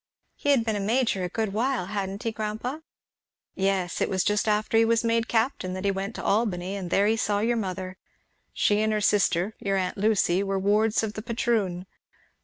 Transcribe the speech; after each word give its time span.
"He 0.33 0.49
had 0.49 0.65
been 0.65 0.75
a 0.75 0.79
major 0.79 1.23
a 1.23 1.29
good 1.29 1.53
while, 1.53 1.85
hadn't 1.85 2.23
he, 2.23 2.31
grandpa?" 2.31 2.79
"Yes. 3.53 4.01
It 4.01 4.09
was 4.09 4.23
just 4.23 4.47
after 4.47 4.75
he 4.75 4.83
was 4.83 5.03
made 5.03 5.27
captain 5.27 5.73
that 5.73 5.85
he 5.85 5.91
went 5.91 6.15
to 6.15 6.23
Albany, 6.23 6.75
and 6.75 6.89
there 6.89 7.05
he 7.05 7.15
saw 7.15 7.37
your 7.39 7.57
mother. 7.57 7.97
She 8.51 8.81
and 8.81 8.91
her 8.93 8.99
sister, 9.01 9.53
your 9.59 9.77
aunt 9.77 9.99
Lucy, 9.99 10.41
were 10.41 10.57
wards 10.57 11.03
of 11.03 11.13
the 11.13 11.21
patroon. 11.21 11.85